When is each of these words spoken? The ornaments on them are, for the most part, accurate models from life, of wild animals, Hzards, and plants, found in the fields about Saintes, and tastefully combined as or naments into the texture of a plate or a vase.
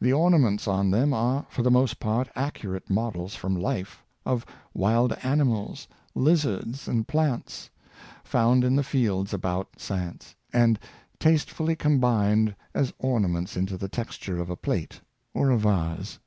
The 0.00 0.12
ornaments 0.12 0.66
on 0.66 0.90
them 0.90 1.12
are, 1.14 1.46
for 1.48 1.62
the 1.62 1.70
most 1.70 2.00
part, 2.00 2.28
accurate 2.34 2.90
models 2.90 3.36
from 3.36 3.54
life, 3.54 4.02
of 4.26 4.44
wild 4.74 5.12
animals, 5.22 5.86
Hzards, 6.16 6.88
and 6.88 7.06
plants, 7.06 7.70
found 8.24 8.64
in 8.64 8.74
the 8.74 8.82
fields 8.82 9.32
about 9.32 9.78
Saintes, 9.78 10.34
and 10.52 10.80
tastefully 11.20 11.76
combined 11.76 12.56
as 12.74 12.92
or 12.98 13.20
naments 13.20 13.56
into 13.56 13.76
the 13.76 13.88
texture 13.88 14.40
of 14.40 14.50
a 14.50 14.56
plate 14.56 15.00
or 15.32 15.50
a 15.50 15.58
vase. 15.58 16.18